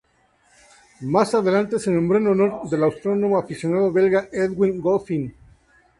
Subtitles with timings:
[1.01, 5.31] Más adelante se nombró en honor del astrónomo aficionado belga Edwin Goffin.